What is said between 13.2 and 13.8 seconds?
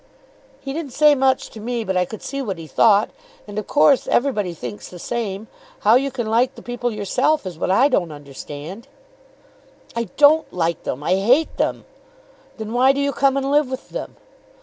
and live